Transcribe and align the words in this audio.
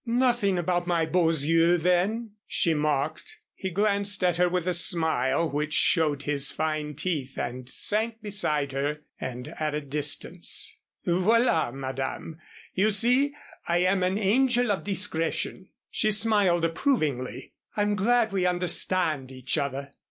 "Nothing 0.03 0.57
about 0.57 0.87
my 0.87 1.05
beaux 1.05 1.29
yeux 1.43 1.77
then," 1.77 2.31
she 2.47 2.73
mocked. 2.73 3.37
He 3.53 3.69
glanced 3.69 4.23
at 4.23 4.37
her 4.37 4.49
with 4.49 4.67
a 4.67 4.73
smile 4.73 5.47
which 5.47 5.73
showed 5.73 6.23
his 6.23 6.49
fine 6.49 6.95
teeth 6.95 7.37
and 7.37 7.69
sank 7.69 8.19
beside 8.19 8.71
her 8.71 9.03
and 9.19 9.49
at 9.59 9.75
a 9.75 9.79
distance. 9.81 10.79
"Voilà, 11.05 11.71
Madame! 11.71 12.39
You 12.73 12.89
see? 12.89 13.35
I 13.67 13.77
am 13.83 14.01
an 14.01 14.17
angel 14.17 14.71
of 14.71 14.83
discretion." 14.83 15.69
She 15.91 16.09
smiled 16.09 16.65
approvingly. 16.65 17.53
"I'm 17.77 17.93
glad 17.95 18.31
we 18.31 18.47
understand 18.47 19.31
each 19.31 19.55
other." 19.55 19.91